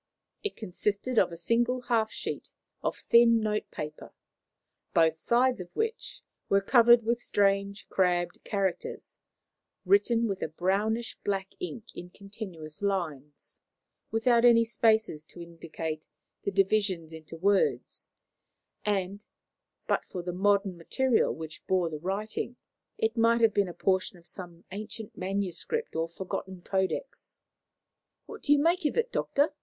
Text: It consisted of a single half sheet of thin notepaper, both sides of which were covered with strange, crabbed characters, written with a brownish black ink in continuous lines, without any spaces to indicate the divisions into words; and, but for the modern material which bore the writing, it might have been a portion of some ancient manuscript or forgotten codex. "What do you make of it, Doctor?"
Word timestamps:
It 0.43 0.55
consisted 0.55 1.19
of 1.19 1.31
a 1.31 1.37
single 1.37 1.81
half 1.81 2.09
sheet 2.09 2.49
of 2.81 2.97
thin 3.11 3.39
notepaper, 3.39 4.13
both 4.95 5.19
sides 5.19 5.61
of 5.61 5.69
which 5.75 6.23
were 6.49 6.59
covered 6.59 7.03
with 7.03 7.21
strange, 7.21 7.87
crabbed 7.87 8.43
characters, 8.43 9.19
written 9.85 10.27
with 10.27 10.41
a 10.41 10.47
brownish 10.47 11.19
black 11.23 11.51
ink 11.59 11.95
in 11.95 12.09
continuous 12.09 12.81
lines, 12.81 13.59
without 14.09 14.43
any 14.43 14.63
spaces 14.63 15.23
to 15.25 15.39
indicate 15.43 16.01
the 16.45 16.49
divisions 16.51 17.13
into 17.13 17.37
words; 17.37 18.09
and, 18.83 19.25
but 19.85 20.03
for 20.05 20.23
the 20.23 20.33
modern 20.33 20.77
material 20.77 21.31
which 21.31 21.63
bore 21.67 21.91
the 21.91 21.99
writing, 21.99 22.55
it 22.97 23.17
might 23.17 23.41
have 23.41 23.53
been 23.53 23.69
a 23.69 23.73
portion 23.75 24.17
of 24.17 24.25
some 24.25 24.63
ancient 24.71 25.15
manuscript 25.15 25.95
or 25.95 26.09
forgotten 26.09 26.63
codex. 26.63 27.39
"What 28.25 28.41
do 28.41 28.51
you 28.51 28.57
make 28.57 28.83
of 28.85 28.97
it, 28.97 29.11
Doctor?" 29.11 29.53